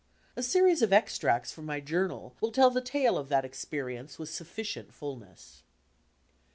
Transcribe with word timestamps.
A 0.35 0.41
series 0.41 0.81
of 0.81 0.91
extracts 0.91 1.51
from 1.51 1.67
my 1.67 1.79
journal 1.79 2.35
will 2.41 2.51
tell 2.51 2.71
the 2.71 2.81
tale 2.81 3.19
of 3.19 3.29
that 3.29 3.45
experience 3.45 4.17
with 4.17 4.29
sufficient 4.29 4.91
fulness. 4.91 5.61